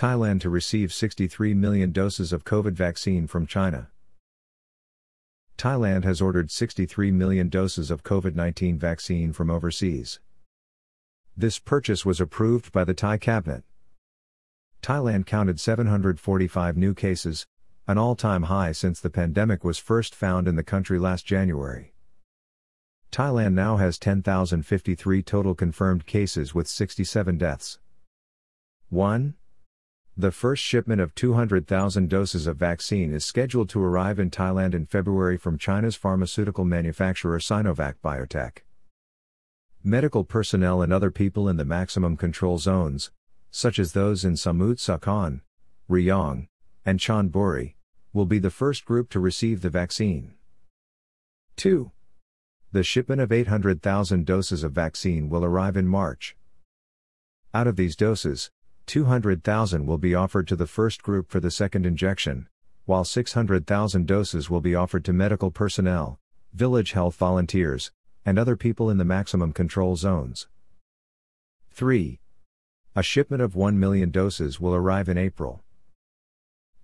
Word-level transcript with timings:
Thailand 0.00 0.40
to 0.40 0.48
receive 0.48 0.94
63 0.94 1.52
million 1.52 1.92
doses 1.92 2.32
of 2.32 2.42
COVID 2.42 2.72
vaccine 2.72 3.26
from 3.26 3.46
China. 3.46 3.90
Thailand 5.58 6.04
has 6.04 6.22
ordered 6.22 6.50
63 6.50 7.10
million 7.10 7.50
doses 7.50 7.90
of 7.90 8.02
COVID 8.02 8.34
19 8.34 8.78
vaccine 8.78 9.34
from 9.34 9.50
overseas. 9.50 10.18
This 11.36 11.58
purchase 11.58 12.06
was 12.06 12.18
approved 12.18 12.72
by 12.72 12.82
the 12.82 12.94
Thai 12.94 13.18
cabinet. 13.18 13.62
Thailand 14.80 15.26
counted 15.26 15.60
745 15.60 16.78
new 16.78 16.94
cases, 16.94 17.46
an 17.86 17.98
all 17.98 18.16
time 18.16 18.44
high 18.44 18.72
since 18.72 19.00
the 19.00 19.10
pandemic 19.10 19.64
was 19.64 19.76
first 19.76 20.14
found 20.14 20.48
in 20.48 20.56
the 20.56 20.64
country 20.64 20.98
last 20.98 21.26
January. 21.26 21.92
Thailand 23.12 23.52
now 23.52 23.76
has 23.76 23.98
10,053 23.98 25.22
total 25.22 25.54
confirmed 25.54 26.06
cases 26.06 26.54
with 26.54 26.68
67 26.68 27.36
deaths. 27.36 27.78
1. 28.88 29.34
The 30.16 30.32
first 30.32 30.62
shipment 30.62 31.00
of 31.00 31.14
200,000 31.14 32.08
doses 32.10 32.46
of 32.46 32.56
vaccine 32.56 33.12
is 33.12 33.24
scheduled 33.24 33.68
to 33.70 33.82
arrive 33.82 34.18
in 34.18 34.30
Thailand 34.30 34.74
in 34.74 34.84
February 34.86 35.36
from 35.36 35.56
China's 35.56 35.96
pharmaceutical 35.96 36.64
manufacturer 36.64 37.38
Sinovac 37.38 37.94
Biotech. 38.04 38.58
Medical 39.82 40.24
personnel 40.24 40.82
and 40.82 40.92
other 40.92 41.10
people 41.10 41.48
in 41.48 41.56
the 41.56 41.64
maximum 41.64 42.16
control 42.16 42.58
zones, 42.58 43.10
such 43.50 43.78
as 43.78 43.92
those 43.92 44.24
in 44.24 44.34
Samut 44.34 44.78
Sakhon, 44.78 45.40
Rayong, 45.88 46.48
and 46.84 46.98
Chonburi, 46.98 47.74
will 48.12 48.26
be 48.26 48.38
the 48.38 48.50
first 48.50 48.84
group 48.84 49.08
to 49.10 49.20
receive 49.20 49.62
the 49.62 49.70
vaccine. 49.70 50.34
2. 51.56 51.92
The 52.72 52.82
shipment 52.82 53.20
of 53.20 53.32
800,000 53.32 54.26
doses 54.26 54.62
of 54.62 54.72
vaccine 54.72 55.28
will 55.28 55.44
arrive 55.44 55.76
in 55.76 55.88
March. 55.88 56.36
Out 57.54 57.66
of 57.66 57.76
these 57.76 57.96
doses, 57.96 58.50
200,000 58.90 59.86
will 59.86 59.98
be 59.98 60.16
offered 60.16 60.48
to 60.48 60.56
the 60.56 60.66
first 60.66 61.00
group 61.00 61.30
for 61.30 61.38
the 61.38 61.52
second 61.52 61.86
injection, 61.86 62.48
while 62.86 63.04
600,000 63.04 64.04
doses 64.04 64.50
will 64.50 64.60
be 64.60 64.74
offered 64.74 65.04
to 65.04 65.12
medical 65.12 65.52
personnel, 65.52 66.18
village 66.52 66.90
health 66.90 67.14
volunteers, 67.14 67.92
and 68.26 68.36
other 68.36 68.56
people 68.56 68.90
in 68.90 68.98
the 68.98 69.04
maximum 69.04 69.52
control 69.52 69.94
zones. 69.94 70.48
3. 71.70 72.18
A 72.96 73.02
shipment 73.04 73.40
of 73.40 73.54
1 73.54 73.78
million 73.78 74.10
doses 74.10 74.58
will 74.58 74.74
arrive 74.74 75.08
in 75.08 75.16
April. 75.16 75.62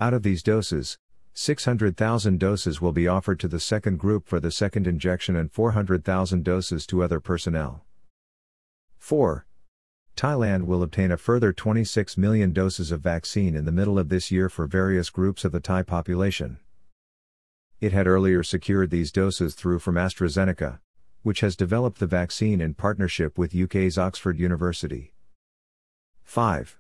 Out 0.00 0.14
of 0.14 0.23
these 0.23 0.45
doses, 0.45 0.98
600,000 1.33 2.39
doses 2.39 2.80
will 2.80 2.92
be 2.92 3.08
offered 3.08 3.41
to 3.41 3.48
the 3.48 3.58
second 3.58 3.98
group 3.98 4.28
for 4.28 4.39
the 4.39 4.52
second 4.52 4.86
injection 4.86 5.34
and 5.34 5.50
400,000 5.50 6.45
doses 6.45 6.86
to 6.86 7.02
other 7.02 7.19
personnel. 7.19 7.84
4. 8.97 9.45
Thailand 10.17 10.62
will 10.64 10.83
obtain 10.83 11.12
a 11.12 11.19
further 11.19 11.53
26 11.53 12.17
million 12.17 12.55
doses 12.55 12.91
of 12.91 13.03
vaccine 13.03 13.55
in 13.55 13.67
the 13.67 13.72
middle 13.72 13.98
of 13.98 14.09
this 14.09 14.31
year 14.31 14.48
for 14.48 14.67
various 14.67 15.11
groups 15.11 15.45
of 15.45 15.53
the 15.53 15.61
Thai 15.61 15.83
population. 15.83 16.58
It 17.83 17.92
had 17.92 18.06
earlier 18.06 18.42
secured 18.42 18.89
these 18.89 19.12
doses 19.12 19.55
through 19.55 19.81
from 19.81 19.97
AstraZeneca, 19.97 20.78
which 21.23 21.41
has 21.41 21.55
developed 21.55 21.98
the 21.98 22.06
vaccine 22.06 22.62
in 22.62 22.73
partnership 22.73 23.36
with 23.36 23.55
UK's 23.55 23.98
Oxford 23.98 24.39
University. 24.39 25.12
5. 26.25 26.78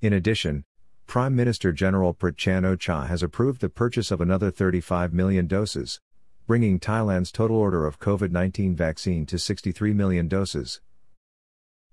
In 0.00 0.14
addition, 0.14 0.64
Prime 1.06 1.36
Minister 1.36 1.70
General 1.70 2.14
Prayut 2.14 2.38
Chan-o-cha 2.38 3.04
has 3.04 3.22
approved 3.22 3.60
the 3.60 3.68
purchase 3.68 4.10
of 4.10 4.22
another 4.22 4.50
35 4.50 5.12
million 5.12 5.46
doses, 5.46 6.00
bringing 6.46 6.80
Thailand's 6.80 7.30
total 7.30 7.58
order 7.58 7.86
of 7.86 8.00
COVID-19 8.00 8.74
vaccine 8.74 9.26
to 9.26 9.38
63 9.38 9.92
million 9.92 10.28
doses. 10.28 10.80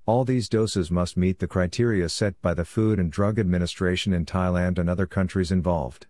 All 0.07 0.25
these 0.25 0.49
doses 0.49 0.89
must 0.89 1.15
meet 1.15 1.37
the 1.37 1.47
criteria 1.47 2.09
set 2.09 2.41
by 2.41 2.55
the 2.55 2.65
Food 2.65 2.99
and 2.99 3.11
Drug 3.11 3.37
Administration 3.37 4.13
in 4.13 4.25
Thailand 4.25 4.79
and 4.79 4.89
other 4.89 5.05
countries 5.05 5.51
involved. 5.51 6.07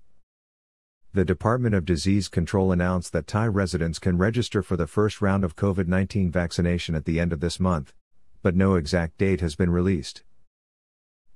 The 1.14 1.26
Department 1.26 1.76
of 1.76 1.84
Disease 1.84 2.30
Control 2.30 2.72
announced 2.72 3.12
that 3.12 3.28
Thai 3.28 3.48
residents 3.48 4.00
can 4.00 4.18
register 4.18 4.64
for 4.64 4.78
the 4.78 4.88
first 4.88 5.22
round 5.22 5.44
of 5.44 5.58
COVID 5.58 5.88
19 5.88 6.32
vaccination 6.32 6.96
at 6.96 7.04
the 7.04 7.20
end 7.20 7.34
of 7.34 7.42
this 7.42 7.60
month, 7.60 7.94
but 8.42 8.56
no 8.56 8.76
exact 8.76 9.18
date 9.18 9.42
has 9.42 9.58
been 9.58 9.70
released. 9.70 10.24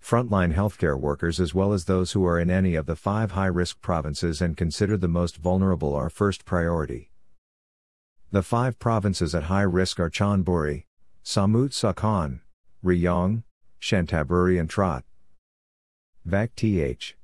Frontline 0.02 0.54
healthcare 0.54 0.98
workers, 0.98 1.42
as 1.42 1.54
well 1.54 1.74
as 1.74 1.86
those 1.86 2.14
who 2.14 2.26
are 2.26 2.40
in 2.40 2.50
any 2.50 2.76
of 2.76 2.86
the 2.86 2.96
five 2.96 3.32
high 3.32 3.48
risk 3.48 3.82
provinces 3.82 4.42
and 4.42 4.56
considered 4.56 5.02
the 5.02 5.10
most 5.10 5.36
vulnerable, 5.36 5.94
are 5.94 6.10
first 6.10 6.46
priority. 6.46 7.12
The 8.32 8.44
five 8.44 8.80
provinces 8.80 9.36
at 9.36 9.44
high 9.44 9.64
risk 9.64 10.00
are 10.00 10.10
Chonburi, 10.10 10.86
Samut 11.26 11.72
Sakhon, 11.74 12.40
Rayong, 12.86 13.42
Chanthaburi 13.82 14.60
and 14.60 14.70
Trat. 14.70 15.04
VAC 16.24 16.54
TH. 16.56 17.18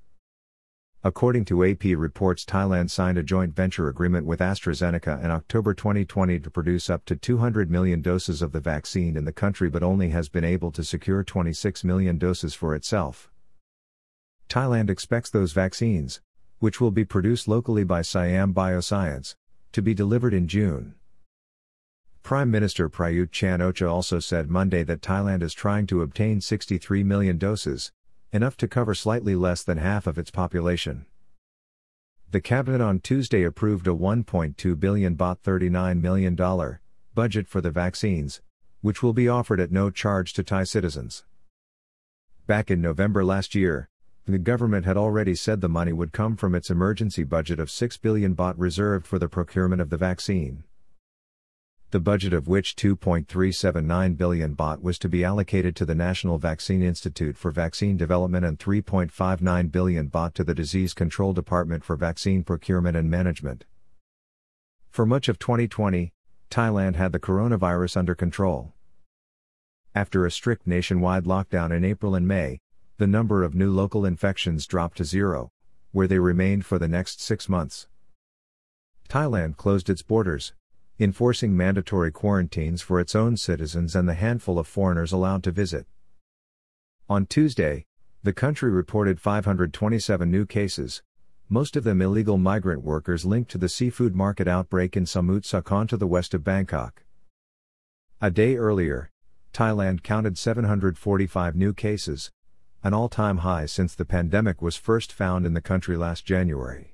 According 1.04 1.46
to 1.46 1.64
AP 1.64 1.84
reports, 1.96 2.44
Thailand 2.44 2.90
signed 2.90 3.20
a 3.20 3.24
joint 3.24 3.56
venture 3.56 3.88
agreement 3.88 4.26
with 4.26 4.40
AstraZeneca 4.40 5.24
in 5.24 5.30
October 5.30 5.76
2020 5.76 6.40
to 6.40 6.50
produce 6.50 6.90
up 6.90 7.06
to 7.06 7.16
200 7.16 7.70
million 7.70 8.02
doses 8.02 8.42
of 8.42 8.54
the 8.54 8.60
vaccine 8.60 9.16
in 9.16 9.26
the 9.26 9.32
country 9.32 9.70
but 9.70 9.84
only 9.84 10.10
has 10.10 10.30
been 10.30 10.44
able 10.44 10.72
to 10.72 10.84
secure 10.84 11.24
26 11.24 11.84
million 11.84 12.18
doses 12.18 12.56
for 12.56 12.74
itself. 12.74 13.30
Thailand 14.50 14.90
expects 14.90 15.30
those 15.30 15.54
vaccines, 15.54 16.22
which 16.58 16.82
will 16.82 16.90
be 16.90 17.06
produced 17.06 17.48
locally 17.48 17.84
by 17.84 18.02
Siam 18.02 18.52
Bioscience, 18.52 19.36
to 19.74 19.84
be 19.84 19.94
delivered 19.94 20.34
in 20.34 20.48
June. 20.48 20.96
Prime 22.24 22.52
Minister 22.52 22.88
Prayut 22.88 23.32
Chan-o-cha 23.32 23.86
also 23.86 24.20
said 24.20 24.50
Monday 24.50 24.84
that 24.84 25.02
Thailand 25.02 25.42
is 25.42 25.54
trying 25.54 25.88
to 25.88 26.02
obtain 26.02 26.40
63 26.40 27.04
million 27.04 27.38
doses, 27.38 27.92
enough 28.32 28.56
to 28.58 28.68
cover 28.68 28.94
slightly 28.94 29.36
less 29.36 29.64
than 29.64 29.78
half 29.78 30.08
of 30.08 30.18
its 30.18 30.32
population. 30.32 31.06
The 32.30 32.40
cabinet 32.40 32.80
on 32.80 33.00
Tuesday 33.00 33.44
approved 33.44 33.88
a 33.88 33.92
1.2 33.92 34.80
billion 34.80 35.18
baht 35.18 35.40
$39 35.42 36.00
million 36.00 36.80
budget 37.14 37.48
for 37.48 37.60
the 37.60 37.72
vaccines, 37.72 38.42
which 38.80 39.04
will 39.04 39.14
be 39.14 39.28
offered 39.28 39.60
at 39.60 39.72
no 39.72 39.90
charge 39.90 40.32
to 40.34 40.44
Thai 40.44 40.64
citizens. 40.64 41.26
Back 42.48 42.72
in 42.72 42.82
November 42.82 43.26
last 43.26 43.56
year, 43.56 43.90
the 44.26 44.38
government 44.38 44.86
had 44.86 44.96
already 44.96 45.36
said 45.36 45.60
the 45.60 45.68
money 45.68 45.92
would 45.92 46.14
come 46.14 46.38
from 46.38 46.56
its 46.56 46.70
emergency 46.70 47.24
budget 47.24 47.60
of 47.60 47.70
6 47.70 47.98
billion 47.98 48.36
baht 48.36 48.54
reserved 48.58 49.08
for 49.08 49.20
the 49.20 49.28
procurement 49.28 49.82
of 49.82 49.90
the 49.90 49.98
vaccine 49.98 50.64
the 51.92 52.00
budget 52.00 52.32
of 52.32 52.48
which 52.48 52.78
2.379 52.78 54.16
billion 54.16 54.56
baht 54.56 54.82
was 54.82 54.98
to 54.98 55.10
be 55.10 55.26
allocated 55.26 55.76
to 55.76 55.86
the 55.86 55.94
National 55.94 56.38
Vaccine 56.38 56.82
Institute 56.82 57.36
for 57.36 57.52
Vaccine 57.52 57.98
Development 57.98 58.46
and 58.46 58.58
3.59 58.58 59.72
billion 59.72 60.10
baht 60.10 60.34
to 60.34 60.46
the 60.46 60.56
Disease 60.56 60.94
Control 60.94 61.34
Department 61.34 61.84
for 61.84 61.98
Vaccine 61.98 62.44
Procurement 62.44 62.96
and 62.96 63.12
Management. 63.12 63.66
For 64.90 65.06
much 65.06 65.28
of 65.28 65.38
2020, 65.38 66.14
Thailand 66.50 66.96
had 66.96 67.12
the 67.12 67.20
coronavirus 67.20 67.98
under 67.98 68.16
control. 68.16 68.72
After 69.94 70.26
a 70.26 70.32
strict 70.32 70.66
nationwide 70.66 71.26
lockdown 71.26 71.76
in 71.76 71.84
April 71.84 72.16
and 72.16 72.26
May, 72.26 72.62
the 73.00 73.08
number 73.08 73.44
of 73.44 73.54
new 73.54 73.70
local 73.70 74.06
infections 74.06 74.66
dropped 74.66 74.96
to 74.98 75.04
zero, 75.04 75.52
where 75.92 76.08
they 76.08 76.20
remained 76.20 76.66
for 76.66 76.80
the 76.80 76.88
next 76.88 77.20
six 77.20 77.50
months. 77.50 77.88
Thailand 79.10 79.58
closed 79.58 79.90
its 79.90 80.02
borders, 80.02 80.54
enforcing 81.02 81.58
mandatory 81.58 82.12
quarantines 82.12 82.82
for 82.82 83.00
its 83.00 83.16
own 83.16 83.36
citizens 83.36 83.96
and 83.96 84.08
the 84.08 84.14
handful 84.14 84.60
of 84.60 84.68
foreigners 84.68 85.12
allowed 85.12 85.44
to 85.44 85.52
visit. 85.52 85.88
On 87.10 87.26
Tuesday, 87.26 87.86
the 88.24 88.34
country 88.34 88.70
reported 88.70 89.20
527 89.20 90.30
new 90.30 90.46
cases, 90.46 91.02
most 91.50 91.76
of 91.76 91.84
them 91.84 92.02
illegal 92.02 92.38
migrant 92.38 92.84
workers 92.84 93.26
linked 93.26 93.50
to 93.52 93.58
the 93.58 93.68
seafood 93.68 94.16
market 94.16 94.48
outbreak 94.48 94.96
in 94.96 95.06
Samut 95.06 95.44
Sakhon 95.44 95.90
to 95.90 95.98
the 95.98 96.08
west 96.08 96.34
of 96.34 96.44
Bangkok. 96.44 97.04
A 98.22 98.30
day 98.30 98.56
earlier, 98.56 99.10
Thailand 99.52 100.04
counted 100.04 100.38
745 100.38 101.56
new 101.56 101.74
cases, 101.74 102.30
an 102.84 102.94
all 102.94 103.10
time 103.10 103.40
high 103.40 103.66
since 103.66 103.96
the 103.96 104.06
pandemic 104.06 104.62
was 104.62 104.78
first 104.78 105.12
found 105.12 105.46
in 105.46 105.54
the 105.54 105.62
country 105.62 105.98
last 105.98 106.26
January. 106.26 106.91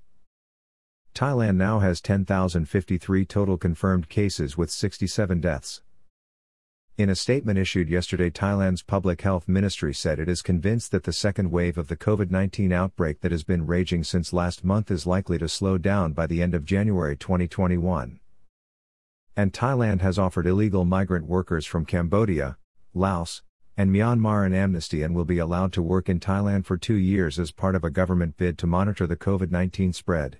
Thailand 1.17 1.55
now 1.55 1.79
has 1.79 1.99
10,053 1.99 3.25
total 3.25 3.57
confirmed 3.57 4.07
cases 4.07 4.55
with 4.55 4.69
67 4.69 5.41
deaths. 5.41 5.81
In 6.95 7.09
a 7.09 7.15
statement 7.15 7.57
issued 7.57 7.89
yesterday, 7.89 8.29
Thailand's 8.29 8.83
Public 8.83 9.21
Health 9.21 9.47
Ministry 9.47 9.95
said 9.95 10.19
it 10.19 10.29
is 10.29 10.43
convinced 10.43 10.91
that 10.91 11.05
the 11.05 11.11
second 11.11 11.49
wave 11.49 11.79
of 11.79 11.87
the 11.87 11.97
COVID 11.97 12.29
19 12.29 12.71
outbreak 12.71 13.21
that 13.21 13.31
has 13.31 13.43
been 13.43 13.65
raging 13.65 14.03
since 14.03 14.31
last 14.31 14.63
month 14.63 14.91
is 14.91 15.07
likely 15.07 15.39
to 15.39 15.49
slow 15.49 15.79
down 15.79 16.13
by 16.13 16.27
the 16.27 16.39
end 16.39 16.53
of 16.53 16.65
January 16.65 17.17
2021. 17.17 18.19
And 19.35 19.51
Thailand 19.51 20.01
has 20.01 20.19
offered 20.19 20.45
illegal 20.45 20.85
migrant 20.85 21.25
workers 21.25 21.65
from 21.65 21.83
Cambodia, 21.83 22.57
Laos, 22.93 23.41
and 23.75 23.89
Myanmar 23.89 24.45
an 24.45 24.53
amnesty 24.53 25.01
and 25.01 25.15
will 25.15 25.25
be 25.25 25.39
allowed 25.39 25.73
to 25.73 25.81
work 25.81 26.09
in 26.09 26.19
Thailand 26.19 26.65
for 26.65 26.77
two 26.77 26.93
years 26.93 27.39
as 27.39 27.49
part 27.49 27.73
of 27.73 27.83
a 27.83 27.89
government 27.89 28.37
bid 28.37 28.59
to 28.59 28.67
monitor 28.67 29.07
the 29.07 29.17
COVID 29.17 29.49
19 29.49 29.93
spread. 29.93 30.37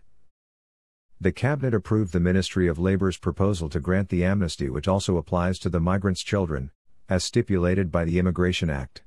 The 1.20 1.32
Cabinet 1.32 1.74
approved 1.74 2.14
the 2.14 2.20
Ministry 2.20 2.68
of 2.68 2.78
Labor's 2.78 3.18
proposal 3.18 3.70
to 3.70 3.80
grant 3.80 4.10
the 4.10 4.24
amnesty, 4.24 4.70
which 4.70 4.88
also 4.88 5.18
applies 5.18 5.58
to 5.60 5.70
the 5.70 5.80
migrants' 5.80 6.22
children, 6.22 6.70
as 7.10 7.24
stipulated 7.24 7.92
by 7.92 8.06
the 8.06 8.20
Immigration 8.20 8.70
Act. 8.70 9.02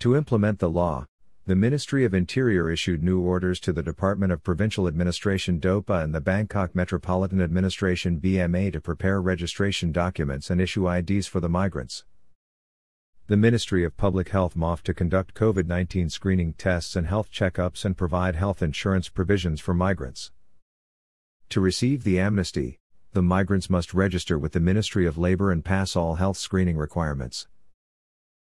To 0.00 0.16
implement 0.16 0.58
the 0.58 0.68
law, 0.68 1.06
The 1.46 1.54
Ministry 1.54 2.04
of 2.04 2.14
Interior 2.14 2.68
issued 2.68 3.02
new 3.02 3.20
orders 3.20 3.60
to 3.60 3.72
the 3.72 3.82
Department 3.82 4.32
of 4.32 4.42
Provincial 4.42 4.88
Administration 4.88 5.60
DOPA 5.60 6.02
and 6.02 6.14
the 6.14 6.20
Bangkok 6.20 6.74
Metropolitan 6.74 7.40
Administration 7.40 8.20
BMA 8.20 8.72
to 8.72 8.80
prepare 8.80 9.22
registration 9.22 9.92
documents 9.92 10.50
and 10.50 10.60
issue 10.60 10.92
IDs 10.92 11.26
for 11.28 11.40
the 11.40 11.48
migrants. 11.48 12.04
The 13.28 13.36
Ministry 13.36 13.84
of 13.84 13.96
Public 13.96 14.30
Health 14.30 14.56
MOF 14.56 14.82
to 14.82 14.92
conduct 14.92 15.34
COVID 15.34 15.66
19 15.66 16.10
screening 16.10 16.54
tests 16.54 16.96
and 16.96 17.06
health 17.06 17.30
checkups 17.30 17.84
and 17.84 17.96
provide 17.96 18.34
health 18.34 18.62
insurance 18.62 19.08
provisions 19.08 19.60
for 19.60 19.72
migrants. 19.72 20.32
To 21.50 21.62
receive 21.62 22.04
the 22.04 22.20
amnesty, 22.20 22.78
the 23.14 23.22
migrants 23.22 23.70
must 23.70 23.94
register 23.94 24.38
with 24.38 24.52
the 24.52 24.60
Ministry 24.60 25.06
of 25.06 25.16
Labor 25.16 25.50
and 25.50 25.64
pass 25.64 25.96
all 25.96 26.16
health 26.16 26.36
screening 26.36 26.76
requirements. 26.76 27.46